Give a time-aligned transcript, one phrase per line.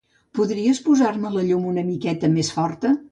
[0.37, 2.93] Podries posar-me la llum una miqueta més forta?